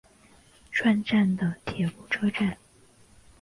[0.71, 2.57] 串站的铁路车站。